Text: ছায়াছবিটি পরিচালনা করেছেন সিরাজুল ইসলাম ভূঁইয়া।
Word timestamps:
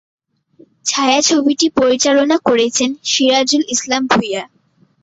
ছায়াছবিটি 0.85 1.67
পরিচালনা 1.77 2.37
করেছেন 2.47 2.89
সিরাজুল 3.05 3.63
ইসলাম 3.75 4.01
ভূঁইয়া। 4.07 4.43